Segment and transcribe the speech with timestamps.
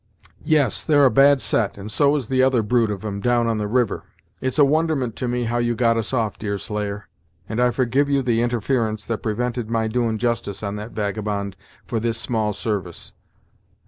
[0.43, 3.59] "Yes, they're a bad set, and so is the other brood of 'em, down on
[3.59, 4.01] the river.
[4.41, 7.07] It's a wonderment to me how you got us off, Deerslayer;
[7.47, 11.99] and I forgive you the interference that prevented my doin' justice on that vagabond, for
[11.99, 13.13] this small service.